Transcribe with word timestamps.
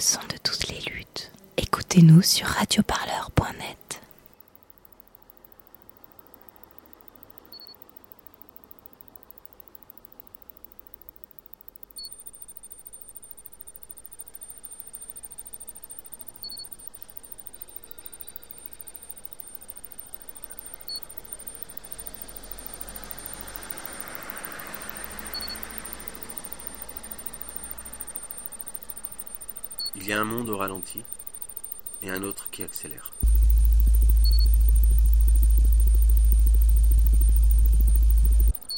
son 0.00 0.20
de 0.28 0.36
toutes 0.42 0.68
les 0.68 0.80
luttes. 0.92 1.32
Écoutez-nous 1.56 2.22
sur 2.22 2.46
radioparleur.net. 2.46 4.00
Il 29.97 29.97
y 30.08 30.12
a 30.14 30.20
un 30.20 30.24
monde 30.24 30.48
au 30.48 30.56
ralenti 30.56 31.02
et 32.00 32.08
un 32.08 32.22
autre 32.22 32.48
qui 32.50 32.62
accélère. 32.62 33.12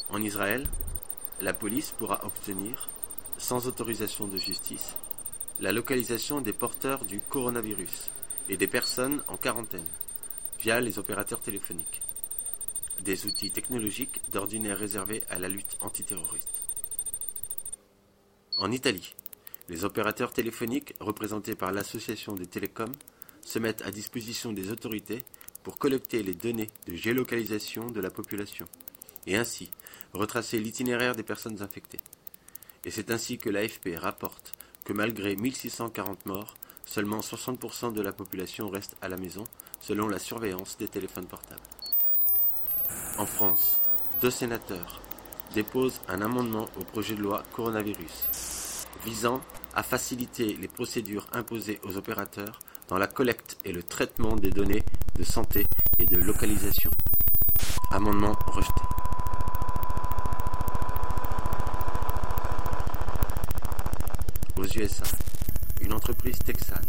En 0.09 0.21
Israël, 0.21 0.67
la 1.41 1.53
police 1.53 1.93
pourra 1.93 2.25
obtenir, 2.25 2.89
sans 3.39 3.69
autorisation 3.69 4.27
de 4.27 4.39
justice, 4.39 4.97
la 5.61 5.71
localisation 5.71 6.41
des 6.41 6.53
porteurs 6.53 7.05
du 7.05 7.21
coronavirus 7.21 8.11
et 8.49 8.57
des 8.57 8.67
personnes 8.67 9.23
en 9.29 9.37
quarantaine 9.37 9.87
via 10.59 10.81
les 10.81 10.99
opérateurs 10.99 11.41
téléphoniques, 11.41 12.03
des 13.03 13.27
outils 13.27 13.53
technologiques 13.53 14.21
d'ordinaire 14.33 14.79
réservés 14.79 15.23
à 15.31 15.39
la 15.39 15.49
lutte 15.49 15.77
antiterroriste. 15.81 16.49
En 18.59 18.73
Italie, 18.73 19.15
les 19.71 19.85
opérateurs 19.85 20.33
téléphoniques, 20.33 20.95
représentés 20.99 21.55
par 21.55 21.71
l'Association 21.71 22.35
des 22.35 22.47
télécoms, 22.47 22.93
se 23.41 23.61
mettent 23.61 23.83
à 23.83 23.93
disposition 23.93 24.53
des 24.53 24.73
autorités 24.73 25.23
pour 25.63 25.79
collecter 25.79 26.25
les 26.25 26.35
données 26.35 26.69
de 26.89 26.97
géolocalisation 26.97 27.87
de 27.87 28.01
la 28.01 28.11
population 28.11 28.67
et 29.29 29.37
ainsi 29.37 29.71
retracer 30.13 30.59
l'itinéraire 30.59 31.15
des 31.15 31.23
personnes 31.23 31.63
infectées. 31.63 32.01
Et 32.85 32.91
c'est 32.91 33.13
ainsi 33.13 33.39
que 33.39 33.49
l'AFP 33.49 33.91
rapporte 33.97 34.53
que 34.85 34.93
malgré 34.93 35.37
1640 35.37 36.27
morts, 36.27 36.57
seulement 36.85 37.21
60% 37.21 37.93
de 37.93 38.03
la 38.03 38.13
population 38.13 38.71
reste 38.71 38.97
à 39.01 39.09
la 39.09 39.19
maison 39.19 39.45
selon 39.79 40.09
la 40.09 40.19
surveillance 40.19 40.79
des 40.79 40.89
téléphones 40.89 41.27
portables. 41.27 41.61
En 43.19 43.27
France, 43.27 43.79
deux 44.21 44.31
sénateurs 44.31 45.01
déposent 45.55 46.01
un 46.09 46.23
amendement 46.23 46.67
au 46.77 46.83
projet 46.83 47.15
de 47.15 47.23
loi 47.23 47.45
coronavirus 47.53 48.27
visant 49.05 49.41
à 49.75 49.83
faciliter 49.83 50.57
les 50.61 50.69
procédures 50.69 51.27
imposées 51.33 51.81
aux 51.85 51.97
opérateurs 51.97 52.59
dans 52.89 52.99
la 52.99 53.07
collecte 53.07 53.57
et 53.65 53.73
le 53.73 53.83
traitement 53.83 54.37
des 54.37 54.51
données 54.51 54.83
de 55.17 55.25
santé 55.25 55.67
et 55.99 56.05
de 56.05 56.17
localisation. 56.17 56.91
Amendement 57.93 58.37
rejeté. 58.47 58.81
Aux 64.57 64.67
USA, 64.67 65.05
une 65.81 65.93
entreprise 65.93 66.39
texane 66.39 66.85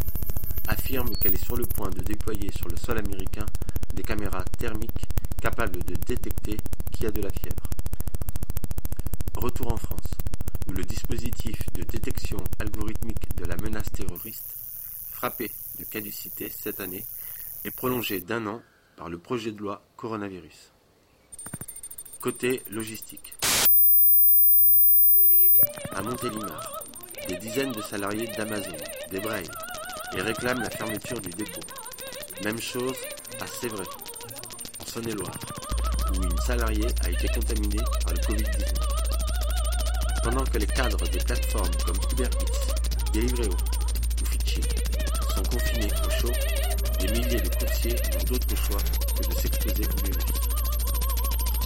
affirme 0.67 1.09
qu'elle 1.17 1.35
est 1.35 1.45
sur 1.45 1.55
le 1.55 1.65
point 1.65 1.89
de 1.89 1.99
déployer 2.02 2.52
sur 2.52 2.67
le 2.67 2.77
sol 2.77 2.97
américain 2.97 3.45
des 3.93 4.03
caméras 4.03 4.43
thermiques 4.57 5.07
capables 5.41 5.83
de 5.83 5.95
détecter 5.95 6.57
qui 6.91 7.05
a 7.05 7.11
de 7.11 7.21
la 7.21 7.29
fièvre. 7.29 7.63
Retour 9.35 9.73
en 9.73 9.77
France, 9.77 10.11
le 10.73 10.83
dispositif 10.83 11.58
de 11.73 11.83
détection 11.83 12.38
algorithmique 12.59 13.36
de 13.36 13.45
la 13.45 13.58
menace 13.58 13.91
terroriste, 13.91 14.55
frappé 15.11 15.52
de 15.80 15.83
caducité 15.86 16.50
cette 16.50 16.80
année, 16.80 17.05
est 17.65 17.71
prolongé 17.71 18.21
d'un 18.21 18.48
an 18.48 18.61
par 18.95 19.09
le 19.09 19.17
projet 19.17 19.52
de 19.52 19.58
loi 19.58 19.83
coronavirus. 19.98 20.71
Côté 22.20 22.64
logistique. 22.70 23.33
À 25.92 26.02
Montélimar, 26.02 26.83
des 27.27 27.38
dizaines 27.38 27.71
de 27.71 27.82
salariés 27.82 28.27
d'Amazon 28.27 28.77
débraillent 29.09 29.52
et 30.15 30.21
réclament 30.21 30.61
la 30.61 30.70
fermeture 30.70 31.20
du 31.20 31.30
dépôt. 31.30 31.61
Même 32.43 32.59
chose 32.59 32.98
à 33.39 33.48
Sévray, 33.48 33.88
en 34.80 34.86
Saône-et-Loire, 34.86 35.39
où 36.11 36.23
une 36.23 36.38
salariée 36.39 36.88
a 37.03 37.09
été 37.09 37.27
contaminée 37.27 37.83
par 38.03 38.14
le 38.14 38.20
Covid-19. 38.20 38.90
Pendant 40.23 40.43
que 40.43 40.59
les 40.59 40.67
cadres 40.67 41.08
des 41.09 41.17
plateformes 41.17 41.76
comme 41.83 41.98
Uber 42.11 42.26
Eats, 42.26 43.11
Deliveroo 43.11 43.55
ou 44.21 44.26
Fitchi 44.26 44.61
sont 45.33 45.43
confinés 45.43 45.89
au 46.05 46.09
chaud, 46.11 46.32
des 46.99 47.08
milliers 47.08 47.42
de 47.42 47.49
coursiers 47.55 47.95
n'ont 47.95 48.23
d'autre 48.26 48.55
choix 48.55 48.77
que 49.17 49.27
de 49.27 49.33
s'exposer 49.33 49.83
au 49.83 50.05
virus. 50.05 50.26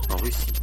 En 0.10 0.16
Russie, 0.18 0.54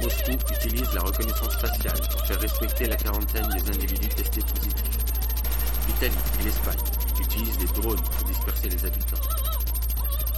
Moscou 0.00 0.32
utilise 0.54 0.90
la 0.94 1.02
reconnaissance 1.02 1.54
faciale 1.56 2.00
pour 2.10 2.26
faire 2.26 2.40
respecter 2.40 2.86
la 2.86 2.96
quarantaine 2.96 3.48
des 3.48 3.76
individus 3.76 4.08
testés 4.08 4.40
positifs. 4.40 4.98
L'Italie 5.86 6.14
et 6.40 6.44
l'Espagne 6.44 6.78
utilisent 7.20 7.58
des 7.58 7.80
drones 7.80 8.02
pour 8.02 8.24
disperser 8.26 8.68
les 8.70 8.84
habitants. 8.86 9.28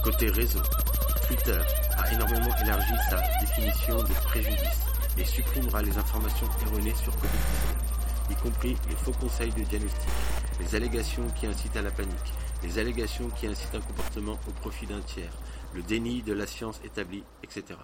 Côté 0.03 0.29
réseau, 0.29 0.61
Twitter 1.27 1.59
a 1.97 2.13
énormément 2.13 2.55
élargi 2.61 2.93
sa 3.09 3.21
définition 3.39 4.03
de 4.03 4.13
préjudice 4.25 4.90
et 5.17 5.25
supprimera 5.25 5.81
les 5.81 5.97
informations 5.97 6.47
erronées 6.61 6.95
sur 6.95 7.13
Covid-19, 7.13 8.31
y 8.31 8.35
compris 8.35 8.77
les 8.89 8.95
faux 8.95 9.11
conseils 9.11 9.51
de 9.51 9.63
diagnostic, 9.63 10.09
les 10.59 10.75
allégations 10.75 11.27
qui 11.39 11.47
incitent 11.47 11.75
à 11.75 11.81
la 11.81 11.91
panique, 11.91 12.15
les 12.63 12.79
allégations 12.79 13.29
qui 13.29 13.47
incitent 13.47 13.75
un 13.75 13.81
comportement 13.81 14.39
au 14.47 14.51
profit 14.51 14.85
d'un 14.85 15.01
tiers, 15.01 15.33
le 15.73 15.81
déni 15.83 16.21
de 16.21 16.33
la 16.33 16.47
science 16.47 16.79
établie, 16.83 17.23
etc. 17.43 17.77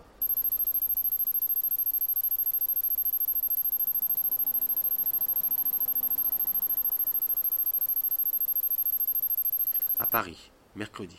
À 9.99 10.05
Paris, 10.05 10.51
mercredi, 10.75 11.17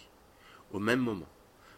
au 0.72 0.78
même 0.78 1.00
moment, 1.00 1.26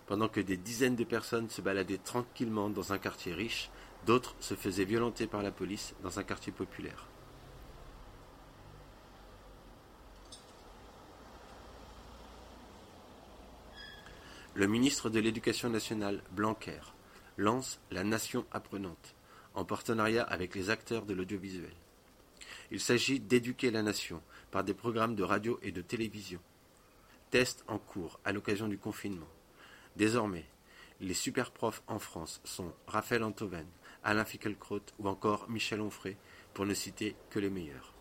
pendant 0.07 0.29
que 0.29 0.41
des 0.41 0.57
dizaines 0.57 0.97
de 0.97 1.05
personnes 1.05 1.49
se 1.49 1.63
baladaient 1.63 1.99
tranquillement 1.99 2.69
dans 2.69 2.93
un 2.93 2.99
quartier 2.99 3.33
riche, 3.33 3.71
d'autres 4.07 4.35
se 4.41 4.55
faisaient 4.55 4.85
violenter 4.85 5.27
par 5.27 5.43
la 5.43 5.51
police 5.51 5.95
dans 6.03 6.19
un 6.19 6.23
quartier 6.23 6.53
populaire. 6.53 7.07
Le 14.55 14.67
ministre 14.67 15.11
de 15.11 15.21
l'Éducation 15.21 15.71
nationale, 15.71 16.23
Blanquer, 16.33 16.81
lance 17.37 17.81
La 17.91 18.05
Nation 18.05 18.45
apprenante, 18.51 19.15
en 19.55 19.65
partenariat 19.65 20.25
avec 20.25 20.55
les 20.55 20.71
acteurs 20.71 21.07
de 21.07 21.15
l'audiovisuel. 21.15 21.73
Il 22.71 22.81
s'agit 22.81 23.21
d'éduquer 23.21 23.71
la 23.71 23.83
nation 23.83 24.23
par 24.51 24.65
des 24.65 24.75
programmes 24.75 25.15
de 25.15 25.23
radio 25.23 25.59
et 25.63 25.73
de 25.73 25.81
télévision. 25.81 26.41
Test 27.31 27.65
en 27.69 27.79
cours 27.79 28.21
à 28.25 28.33
l'occasion 28.33 28.69
du 28.69 28.77
confinement. 28.77 29.29
Désormais, 29.97 30.47
les 31.01 31.15
super 31.15 31.53
profs 31.53 31.83
en 31.87 31.99
France 31.99 32.41
sont 32.45 32.73
Raphaël 32.87 33.25
Antoven, 33.25 33.67
Alain 34.03 34.25
Finkielkraut 34.25 34.83
ou 34.99 35.09
encore 35.09 35.49
Michel 35.49 35.81
Onfray, 35.81 36.17
pour 36.55 36.67
ne 36.67 36.75
citer 36.75 37.15
que 37.31 37.39
les 37.39 37.51
meilleurs. 37.51 37.93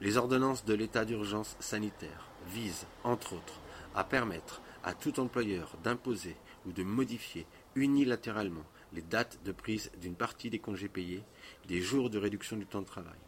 Les 0.00 0.16
ordonnances 0.16 0.64
de 0.64 0.74
l'état 0.74 1.04
d'urgence 1.04 1.56
sanitaire 1.60 2.28
visent, 2.48 2.86
entre 3.04 3.34
autres, 3.34 3.60
à 3.94 4.04
permettre 4.04 4.60
à 4.82 4.92
tout 4.92 5.18
employeur 5.20 5.76
d'imposer 5.82 6.36
ou 6.66 6.72
de 6.72 6.82
modifier 6.82 7.46
unilatéralement 7.74 8.64
les 8.92 9.02
dates 9.02 9.38
de 9.44 9.52
prise 9.52 9.90
d'une 10.00 10.14
partie 10.14 10.50
des 10.50 10.58
congés 10.58 10.88
payés, 10.88 11.22
des 11.66 11.80
jours 11.80 12.10
de 12.10 12.18
réduction 12.18 12.56
du 12.56 12.66
temps 12.66 12.82
de 12.82 12.86
travail. 12.86 13.18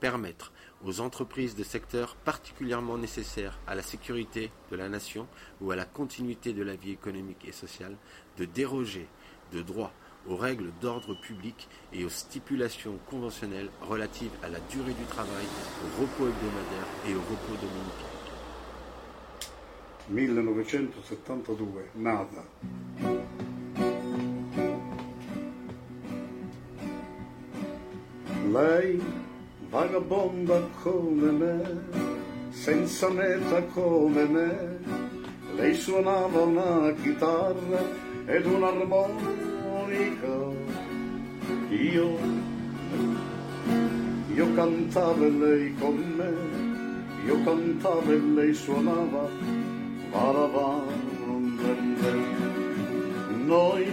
Permettre 0.00 0.52
aux 0.84 1.00
entreprises 1.00 1.54
de 1.54 1.62
secteurs 1.62 2.16
particulièrement 2.16 2.96
nécessaires 2.96 3.58
à 3.66 3.74
la 3.74 3.82
sécurité 3.82 4.50
de 4.70 4.76
la 4.76 4.88
nation 4.88 5.28
ou 5.60 5.70
à 5.70 5.76
la 5.76 5.84
continuité 5.84 6.52
de 6.52 6.62
la 6.62 6.74
vie 6.74 6.92
économique 6.92 7.44
et 7.46 7.52
sociale 7.52 7.96
de 8.38 8.46
déroger 8.46 9.06
de 9.52 9.62
droit 9.62 9.92
aux 10.28 10.36
règles 10.36 10.70
d'ordre 10.80 11.14
public 11.14 11.68
et 11.92 12.04
aux 12.04 12.10
stipulations 12.10 12.98
conventionnelles 13.08 13.70
relatives 13.80 14.32
à 14.42 14.48
la 14.48 14.58
durée 14.70 14.92
du 14.92 15.04
travail, 15.04 15.46
au 15.84 16.00
repos 16.00 16.28
hebdomadaire 16.28 16.86
et 17.08 17.14
au 17.14 17.20
repos 17.20 17.56
dominical. 17.60 18.10
1972, 20.10 21.68
nata. 21.96 22.44
Lei, 28.52 29.00
vagabonda 29.70 30.60
come 30.82 31.30
me, 31.30 31.62
senza 32.50 33.08
meta 33.08 33.62
come 33.72 34.24
me, 34.24 34.78
lei 35.54 35.74
suonava 35.74 36.40
una 36.40 36.92
chitarra 36.94 37.80
ed 38.26 38.46
un'armonica. 39.90 40.68
Io, 41.70 42.18
io 44.34 44.54
cantavo 44.54 45.24
e 45.24 45.30
lei 45.30 45.74
con 45.78 45.96
me, 46.16 47.26
io 47.26 47.42
cantavo 47.42 48.12
e 48.12 48.20
lei 48.34 48.54
suonava. 48.54 49.28
Noi 53.44 53.86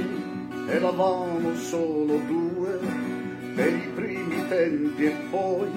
eravamo 0.68 1.56
solo 1.56 2.20
due 2.28 2.80
per 3.56 3.74
i 3.74 3.90
primi 3.96 4.48
tempi 4.48 5.06
e 5.06 5.16
poi 5.30 5.70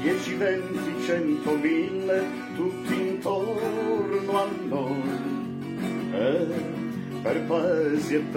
dieci, 0.00 0.34
venti, 0.34 1.02
cento, 1.04 1.56
mille 1.56 2.24
tutti 2.56 2.94
intorno 2.94 4.38
a 4.38 4.46
noi. 4.68 5.30
E 6.12 6.81
insieme. 7.22 8.32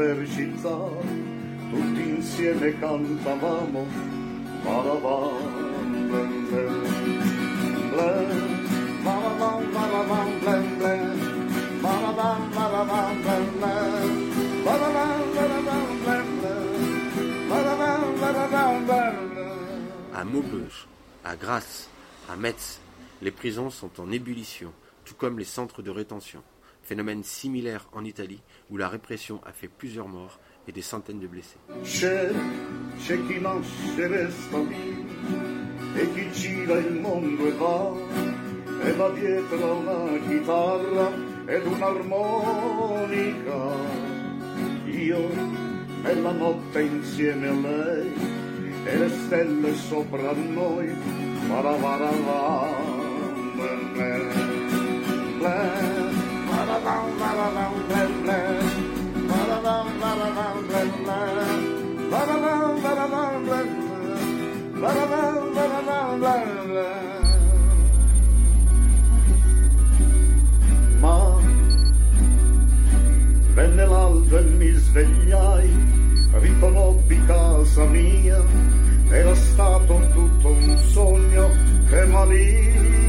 À 20.13 20.23
Maubeuge, 20.23 20.87
à 21.23 21.35
Grasse, 21.35 21.89
à 22.29 22.35
Metz, 22.35 22.79
les 23.21 23.31
prisons 23.31 23.69
sont 23.69 23.99
en 23.99 24.11
ébullition, 24.11 24.71
tout 25.03 25.15
comme 25.15 25.39
les 25.39 25.45
centres 25.45 25.81
de 25.81 25.91
rétention. 25.91 26.41
Phénomène 26.85 27.23
similaire 27.23 27.89
en 27.93 28.05
Italie 28.05 28.41
où 28.69 28.77
la 28.77 28.87
répression 28.87 29.41
a 29.43 29.51
fait 29.51 29.67
plusieurs 29.67 30.07
morts 30.07 30.39
et 30.67 30.71
des 30.71 30.83
centaines 30.83 31.19
de 31.19 31.27
blessés. 31.27 31.57
Riconobbi 77.05 77.25
casa 77.25 77.85
mia, 77.85 78.43
era 79.09 79.35
stato 79.35 80.01
tutto 80.13 80.47
un 80.49 80.77
sogno 80.89 81.49
che 81.87 82.05
malinconia. 82.05 83.04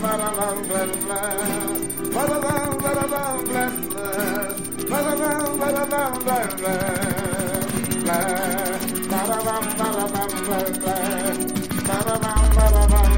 Ba-da-bum, 0.00 0.58
ba-da-bum, 0.68 1.90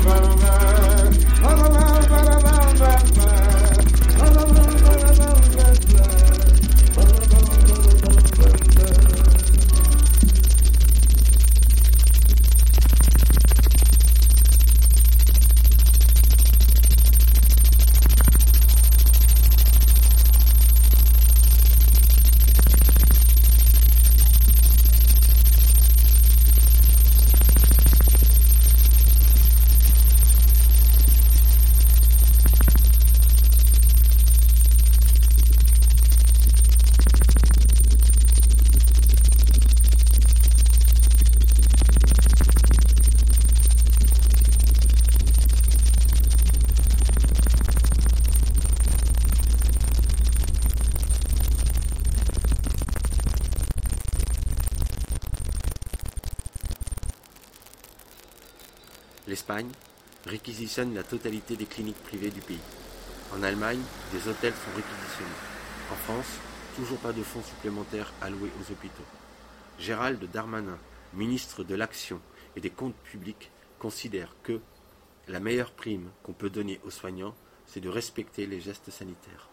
ba-da-bum. 0.05 0.52
L'Espagne 59.43 59.72
réquisitionne 60.25 60.94
la 60.94 61.03
totalité 61.03 61.56
des 61.56 61.67
cliniques 61.67 62.01
privées 62.05 62.31
du 62.31 62.41
pays. 62.41 62.61
En 63.34 63.43
Allemagne, 63.43 63.82
des 64.13 64.29
hôtels 64.29 64.53
sont 64.53 64.77
réquisitionnés. 64.77 65.41
En 65.91 65.96
France, 65.96 66.39
toujours 66.77 66.99
pas 66.99 67.13
de 67.13 67.25
fonds 67.25 67.43
supplémentaires 67.43 68.13
alloués 68.20 68.53
aux 68.61 68.70
hôpitaux. 68.70 69.03
Gérald 69.81 70.22
Darmanin, 70.31 70.79
ministre 71.15 71.65
de 71.65 71.75
l'Action 71.75 72.20
et 72.55 72.61
des 72.61 72.70
Comptes 72.70 72.94
publics, 73.03 73.51
considère 73.81 74.37
que 74.44 74.61
la 75.27 75.41
meilleure 75.41 75.72
prime 75.72 76.08
qu'on 76.22 76.34
peut 76.34 76.51
donner 76.51 76.79
aux 76.84 76.91
soignants, 76.91 77.34
c'est 77.67 77.81
de 77.81 77.89
respecter 77.89 78.46
les 78.46 78.61
gestes 78.61 78.91
sanitaires. 78.91 79.49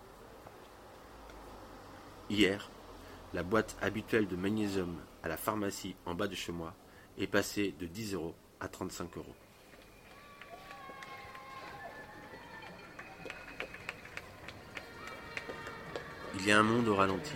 Hier, 2.29 2.69
la 3.33 3.41
boîte 3.41 3.75
habituelle 3.81 4.27
de 4.27 4.35
magnésium 4.35 4.95
à 5.23 5.27
la 5.29 5.37
pharmacie 5.37 5.95
en 6.05 6.13
bas 6.13 6.27
de 6.27 6.35
chez 6.35 6.51
moi 6.51 6.75
est 7.17 7.25
passée 7.25 7.73
de 7.79 7.87
10 7.87 8.13
euros 8.13 8.35
à 8.59 8.67
35 8.67 9.17
euros. 9.17 9.35
Il 16.41 16.47
y 16.47 16.51
a 16.53 16.59
un 16.59 16.63
monde 16.63 16.87
au 16.87 16.95
ralenti 16.95 17.35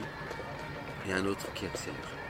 et 1.07 1.11
un 1.11 1.25
autre 1.25 1.51
qui 1.53 1.65
accélère. 1.65 2.22